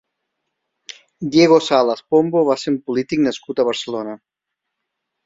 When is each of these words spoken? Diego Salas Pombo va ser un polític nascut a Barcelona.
Diego 1.35 1.59
Salas 1.65 2.01
Pombo 2.13 2.41
va 2.47 2.55
ser 2.63 2.73
un 2.77 2.79
polític 2.87 3.21
nascut 3.27 3.63
a 3.63 3.67
Barcelona. 3.69 4.17